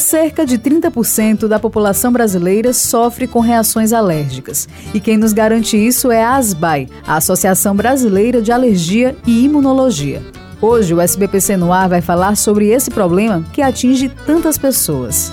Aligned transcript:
Cerca 0.00 0.46
de 0.46 0.58
30% 0.58 1.46
da 1.46 1.58
população 1.58 2.10
brasileira 2.10 2.72
sofre 2.72 3.26
com 3.26 3.38
reações 3.38 3.92
alérgicas. 3.92 4.66
E 4.94 4.98
quem 4.98 5.18
nos 5.18 5.34
garante 5.34 5.76
isso 5.76 6.10
é 6.10 6.24
a 6.24 6.36
ASBAI, 6.36 6.88
a 7.06 7.16
Associação 7.16 7.76
Brasileira 7.76 8.40
de 8.40 8.50
Alergia 8.50 9.14
e 9.26 9.44
Imunologia. 9.44 10.22
Hoje, 10.60 10.94
o 10.94 11.00
SBPC 11.00 11.56
no 11.58 11.70
ar 11.70 11.88
vai 11.88 12.00
falar 12.00 12.34
sobre 12.34 12.68
esse 12.68 12.90
problema 12.90 13.44
que 13.52 13.60
atinge 13.60 14.08
tantas 14.26 14.56
pessoas. 14.56 15.30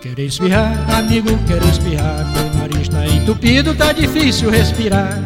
Querer 0.00 0.26
espirrar, 0.26 0.98
amigo, 0.98 1.28
querer 1.46 1.64
espirrar, 1.68 2.30
meu 2.32 2.54
nariz 2.54 2.88
tá 2.88 3.06
entupido, 3.06 3.74
tá 3.74 3.92
difícil 3.92 4.50
respirar. 4.50 5.22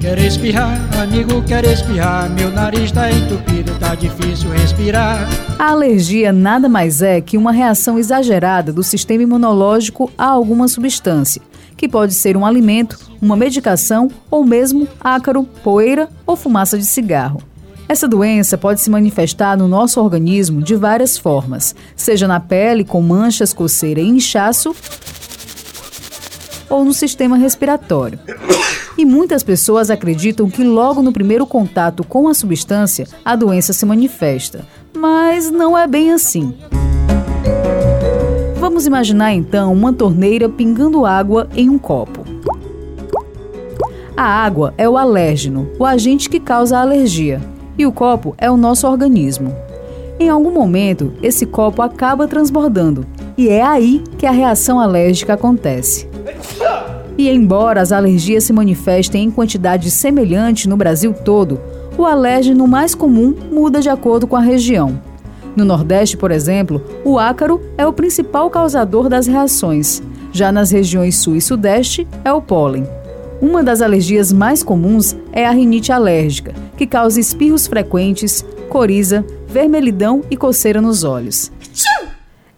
Quer 0.00 0.16
espirrar, 0.20 0.78
amigo, 1.00 1.42
quer 1.42 1.64
espirrar. 1.64 2.30
Meu 2.30 2.52
nariz 2.52 2.92
tá 2.92 3.10
entupido, 3.10 3.76
tá 3.80 3.96
difícil 3.96 4.48
respirar. 4.50 5.28
A 5.58 5.72
alergia 5.72 6.32
nada 6.32 6.68
mais 6.68 7.02
é 7.02 7.20
que 7.20 7.36
uma 7.36 7.50
reação 7.50 7.98
exagerada 7.98 8.72
do 8.72 8.84
sistema 8.84 9.24
imunológico 9.24 10.08
a 10.16 10.26
alguma 10.26 10.68
substância, 10.68 11.42
que 11.76 11.88
pode 11.88 12.14
ser 12.14 12.36
um 12.36 12.46
alimento, 12.46 12.96
uma 13.20 13.36
medicação 13.36 14.08
ou 14.30 14.44
mesmo 14.44 14.86
ácaro, 15.00 15.42
poeira 15.64 16.08
ou 16.24 16.36
fumaça 16.36 16.78
de 16.78 16.86
cigarro. 16.86 17.42
Essa 17.88 18.06
doença 18.06 18.56
pode 18.56 18.80
se 18.80 18.90
manifestar 18.90 19.56
no 19.56 19.66
nosso 19.66 20.00
organismo 20.00 20.62
de 20.62 20.76
várias 20.76 21.18
formas, 21.18 21.74
seja 21.96 22.28
na 22.28 22.38
pele 22.38 22.84
com 22.84 23.02
manchas, 23.02 23.52
coceira 23.52 24.00
e 24.00 24.06
inchaço, 24.06 24.76
ou 26.70 26.84
no 26.84 26.92
sistema 26.94 27.36
respiratório. 27.36 28.20
E 28.98 29.04
muitas 29.04 29.44
pessoas 29.44 29.90
acreditam 29.90 30.50
que 30.50 30.64
logo 30.64 31.00
no 31.00 31.12
primeiro 31.12 31.46
contato 31.46 32.02
com 32.02 32.26
a 32.26 32.34
substância 32.34 33.06
a 33.24 33.36
doença 33.36 33.72
se 33.72 33.86
manifesta. 33.86 34.66
Mas 34.92 35.52
não 35.52 35.78
é 35.78 35.86
bem 35.86 36.12
assim. 36.12 36.52
Vamos 38.58 38.86
imaginar 38.86 39.32
então 39.32 39.72
uma 39.72 39.92
torneira 39.92 40.48
pingando 40.48 41.06
água 41.06 41.48
em 41.54 41.70
um 41.70 41.78
copo. 41.78 42.24
A 44.16 44.24
água 44.24 44.74
é 44.76 44.88
o 44.88 44.98
alérgeno, 44.98 45.70
o 45.78 45.84
agente 45.84 46.28
que 46.28 46.40
causa 46.40 46.76
a 46.76 46.80
alergia, 46.80 47.40
e 47.78 47.86
o 47.86 47.92
copo 47.92 48.34
é 48.36 48.50
o 48.50 48.56
nosso 48.56 48.88
organismo. 48.88 49.54
Em 50.18 50.28
algum 50.28 50.50
momento, 50.50 51.12
esse 51.22 51.46
copo 51.46 51.82
acaba 51.82 52.26
transbordando, 52.26 53.06
e 53.36 53.48
é 53.48 53.62
aí 53.62 54.02
que 54.18 54.26
a 54.26 54.32
reação 54.32 54.80
alérgica 54.80 55.34
acontece. 55.34 56.08
E 57.18 57.28
embora 57.28 57.82
as 57.82 57.90
alergias 57.90 58.44
se 58.44 58.52
manifestem 58.52 59.24
em 59.24 59.30
quantidade 59.30 59.90
semelhante 59.90 60.68
no 60.68 60.76
Brasil 60.76 61.12
todo, 61.12 61.60
o 61.98 62.06
alérgeno 62.06 62.68
mais 62.68 62.94
comum 62.94 63.34
muda 63.50 63.80
de 63.80 63.90
acordo 63.90 64.24
com 64.24 64.36
a 64.36 64.40
região. 64.40 65.02
No 65.56 65.64
Nordeste, 65.64 66.16
por 66.16 66.30
exemplo, 66.30 66.80
o 67.04 67.18
ácaro 67.18 67.60
é 67.76 67.84
o 67.84 67.92
principal 67.92 68.48
causador 68.48 69.08
das 69.08 69.26
reações. 69.26 70.00
Já 70.30 70.52
nas 70.52 70.70
regiões 70.70 71.16
Sul 71.16 71.34
e 71.34 71.40
Sudeste, 71.40 72.06
é 72.24 72.32
o 72.32 72.40
pólen. 72.40 72.86
Uma 73.42 73.64
das 73.64 73.82
alergias 73.82 74.32
mais 74.32 74.62
comuns 74.62 75.16
é 75.32 75.44
a 75.44 75.50
rinite 75.50 75.90
alérgica, 75.90 76.54
que 76.76 76.86
causa 76.86 77.18
espirros 77.18 77.66
frequentes, 77.66 78.44
coriza, 78.68 79.24
vermelhidão 79.48 80.22
e 80.30 80.36
coceira 80.36 80.80
nos 80.80 81.02
olhos. 81.02 81.50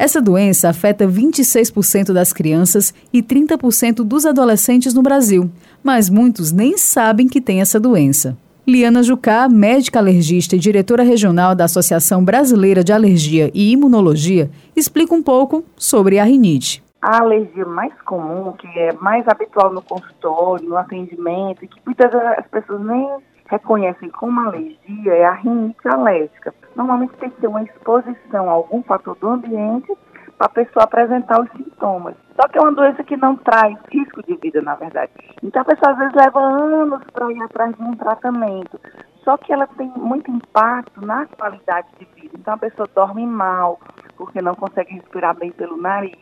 Essa 0.00 0.18
doença 0.18 0.70
afeta 0.70 1.06
26% 1.06 2.14
das 2.14 2.32
crianças 2.32 2.94
e 3.12 3.22
30% 3.22 3.96
dos 3.96 4.24
adolescentes 4.24 4.94
no 4.94 5.02
Brasil, 5.02 5.50
mas 5.84 6.08
muitos 6.08 6.50
nem 6.50 6.78
sabem 6.78 7.28
que 7.28 7.38
tem 7.38 7.60
essa 7.60 7.78
doença. 7.78 8.34
Liana 8.66 9.02
Jucá, 9.02 9.46
médica 9.46 9.98
alergista 9.98 10.56
e 10.56 10.58
diretora 10.58 11.02
regional 11.02 11.54
da 11.54 11.64
Associação 11.64 12.24
Brasileira 12.24 12.82
de 12.82 12.94
Alergia 12.94 13.50
e 13.52 13.72
Imunologia, 13.72 14.50
explica 14.74 15.14
um 15.14 15.22
pouco 15.22 15.62
sobre 15.76 16.18
a 16.18 16.24
rinite. 16.24 16.82
A 17.02 17.18
alergia 17.20 17.66
mais 17.66 17.92
comum, 18.06 18.52
que 18.52 18.66
é 18.78 18.94
mais 18.94 19.28
habitual 19.28 19.70
no 19.70 19.82
consultório, 19.82 20.66
no 20.66 20.78
atendimento, 20.78 21.68
que 21.68 21.78
muitas 21.84 22.10
as 22.14 22.46
pessoas 22.46 22.80
nem 22.80 23.06
reconhecem 23.50 24.08
como 24.10 24.40
alergia, 24.40 25.12
é 25.12 25.24
a 25.24 25.32
rinite 25.32 25.86
alérgica 25.88 26.54
normalmente 26.80 27.14
tem 27.16 27.30
que 27.30 27.40
ter 27.40 27.46
uma 27.46 27.62
exposição 27.62 28.48
a 28.48 28.52
algum 28.52 28.82
fator 28.82 29.16
do 29.16 29.28
ambiente 29.28 29.92
para 30.38 30.46
a 30.46 30.50
pessoa 30.50 30.84
apresentar 30.84 31.40
os 31.40 31.50
sintomas. 31.52 32.14
Só 32.40 32.48
que 32.48 32.58
é 32.58 32.60
uma 32.62 32.72
doença 32.72 33.04
que 33.04 33.16
não 33.16 33.36
traz 33.36 33.76
risco 33.90 34.22
de 34.22 34.36
vida, 34.36 34.62
na 34.62 34.74
verdade. 34.74 35.12
Então 35.42 35.60
a 35.60 35.64
pessoa 35.64 35.92
às 35.92 35.98
vezes 35.98 36.14
leva 36.14 36.40
anos 36.40 37.02
para 37.12 37.30
ir 37.30 37.42
atrás 37.42 37.74
de 37.76 37.82
um 37.82 37.94
tratamento. 37.94 38.80
Só 39.22 39.36
que 39.36 39.52
ela 39.52 39.66
tem 39.66 39.92
muito 39.94 40.30
impacto 40.30 41.04
na 41.04 41.26
qualidade 41.26 41.88
de 41.98 42.06
vida. 42.18 42.34
Então 42.38 42.54
a 42.54 42.58
pessoa 42.58 42.88
dorme 42.94 43.26
mal, 43.26 43.78
porque 44.16 44.40
não 44.40 44.54
consegue 44.54 44.94
respirar 44.94 45.36
bem 45.36 45.52
pelo 45.52 45.76
nariz, 45.76 46.16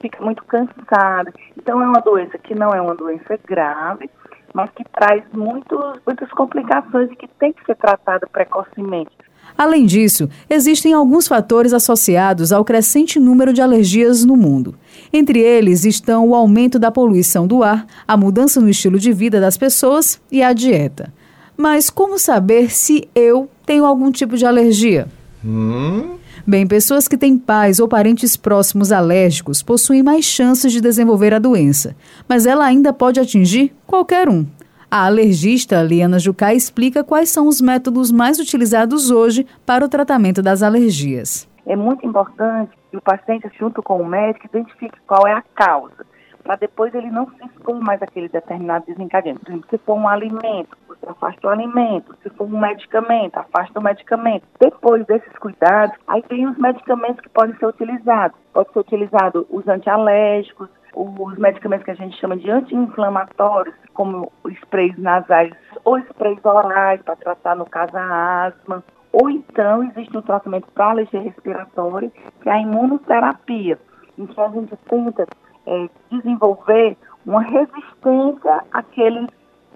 fica 0.00 0.24
muito 0.24 0.42
cansada. 0.44 1.30
Então 1.58 1.82
é 1.82 1.86
uma 1.86 2.00
doença 2.00 2.38
que 2.38 2.54
não 2.54 2.70
é 2.70 2.80
uma 2.80 2.94
doença 2.94 3.38
grave, 3.44 4.08
mas 4.54 4.70
que 4.70 4.84
traz 4.84 5.24
muitos, 5.32 6.00
muitas 6.06 6.30
complicações 6.30 7.10
e 7.10 7.16
que 7.16 7.28
tem 7.38 7.52
que 7.52 7.64
ser 7.66 7.74
tratada 7.74 8.26
precocemente. 8.28 9.10
Além 9.58 9.84
disso, 9.84 10.28
existem 10.48 10.94
alguns 10.94 11.28
fatores 11.28 11.72
associados 11.72 12.52
ao 12.52 12.64
crescente 12.64 13.20
número 13.20 13.52
de 13.52 13.60
alergias 13.60 14.24
no 14.24 14.36
mundo. 14.36 14.74
Entre 15.12 15.40
eles 15.40 15.84
estão 15.84 16.28
o 16.28 16.34
aumento 16.34 16.78
da 16.78 16.90
poluição 16.90 17.46
do 17.46 17.62
ar, 17.62 17.86
a 18.06 18.16
mudança 18.16 18.60
no 18.60 18.68
estilo 18.68 18.98
de 18.98 19.12
vida 19.12 19.40
das 19.40 19.56
pessoas 19.56 20.20
e 20.30 20.42
a 20.42 20.52
dieta. 20.52 21.12
Mas 21.56 21.90
como 21.90 22.18
saber 22.18 22.70
se 22.70 23.08
eu 23.14 23.48
tenho 23.66 23.84
algum 23.84 24.10
tipo 24.10 24.36
de 24.36 24.46
alergia? 24.46 25.06
Hum? 25.44 26.16
Bem, 26.46 26.66
pessoas 26.66 27.08
que 27.08 27.16
têm 27.16 27.38
pais 27.38 27.80
ou 27.80 27.88
parentes 27.88 28.36
próximos 28.36 28.92
alérgicos 28.92 29.62
possuem 29.62 30.02
mais 30.02 30.26
chances 30.26 30.70
de 30.70 30.78
desenvolver 30.78 31.32
a 31.32 31.38
doença, 31.38 31.96
mas 32.28 32.44
ela 32.44 32.66
ainda 32.66 32.92
pode 32.92 33.18
atingir 33.18 33.74
qualquer 33.86 34.28
um. 34.28 34.44
A 34.90 35.06
alergista 35.06 35.82
Liana 35.82 36.18
Jucá 36.18 36.52
explica 36.52 37.02
quais 37.02 37.30
são 37.30 37.48
os 37.48 37.62
métodos 37.62 38.12
mais 38.12 38.38
utilizados 38.38 39.10
hoje 39.10 39.46
para 39.64 39.86
o 39.86 39.88
tratamento 39.88 40.42
das 40.42 40.62
alergias. 40.62 41.48
É 41.66 41.74
muito 41.74 42.06
importante 42.06 42.72
que 42.90 42.98
o 42.98 43.00
paciente, 43.00 43.50
junto 43.58 43.82
com 43.82 44.02
o 44.02 44.06
médico, 44.06 44.44
identifique 44.44 44.98
qual 45.06 45.26
é 45.26 45.32
a 45.32 45.42
causa, 45.54 46.04
para 46.42 46.56
depois 46.56 46.94
ele 46.94 47.10
não 47.10 47.26
se 47.26 47.46
expor 47.46 47.80
mais 47.80 48.02
àquele 48.02 48.28
determinado 48.28 48.84
desencadeante. 48.86 49.40
Por 49.40 49.48
exemplo, 49.48 49.66
se 49.70 49.78
for 49.78 49.94
um 49.94 50.06
alimento, 50.06 50.76
afasta 51.08 51.46
o 51.46 51.50
alimento. 51.50 52.16
Se 52.22 52.30
for 52.30 52.44
um 52.44 52.60
medicamento, 52.60 53.36
afasta 53.36 53.78
o 53.78 53.82
medicamento. 53.82 54.44
Depois 54.60 55.04
desses 55.06 55.32
cuidados, 55.38 55.96
aí 56.06 56.22
tem 56.22 56.46
os 56.46 56.56
medicamentos 56.58 57.20
que 57.20 57.28
podem 57.28 57.56
ser 57.56 57.66
utilizados. 57.66 58.36
Pode 58.52 58.72
ser 58.72 58.78
utilizado 58.78 59.46
os 59.50 59.66
antialérgicos, 59.68 60.68
os 60.94 61.36
medicamentos 61.38 61.84
que 61.84 61.90
a 61.90 61.96
gente 61.96 62.18
chama 62.18 62.36
de 62.36 62.50
anti-inflamatórios, 62.50 63.74
como 63.92 64.32
sprays 64.46 64.96
nasais 64.98 65.52
ou 65.84 65.98
sprays 65.98 66.44
orais 66.44 67.02
para 67.02 67.16
tratar, 67.16 67.56
no 67.56 67.66
caso, 67.66 67.96
a 67.96 68.46
asma. 68.46 68.84
Ou 69.12 69.30
então 69.30 69.82
existe 69.84 70.16
um 70.16 70.22
tratamento 70.22 70.66
para 70.72 70.90
alergia 70.90 71.20
respiratória, 71.20 72.10
que 72.42 72.48
é 72.48 72.52
a 72.52 72.60
imunoterapia, 72.60 73.78
em 74.18 74.26
que 74.26 74.40
a 74.40 74.48
gente 74.48 74.76
tenta 74.88 75.26
é, 75.66 75.88
desenvolver 76.10 76.96
uma 77.24 77.42
resistência 77.42 78.64
àqueles 78.72 79.28